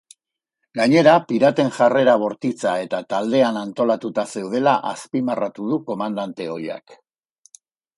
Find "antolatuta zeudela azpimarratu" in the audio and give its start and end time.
3.63-5.73